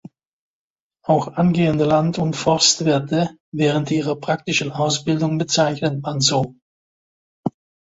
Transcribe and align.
Auch 1.05 1.27
angehende 1.35 1.85
Land- 1.85 2.17
und 2.17 2.33
Forstwirte 2.35 3.37
während 3.53 3.91
ihrer 3.91 4.15
praktischen 4.19 4.71
Ausbildung 4.71 5.37
bezeichnet 5.37 6.01
man 6.01 6.21
so. 6.21 6.55